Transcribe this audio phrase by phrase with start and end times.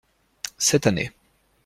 [0.57, 1.11] Cette année.